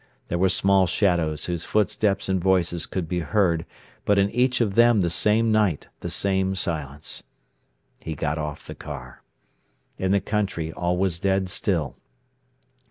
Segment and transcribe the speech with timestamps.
[0.29, 3.67] They were small shadows whose footsteps and voices could be heard,
[4.03, 7.21] but in each of them the same night, the same silence.
[7.99, 9.21] He got off the car.
[9.99, 11.97] In the country all was dead still.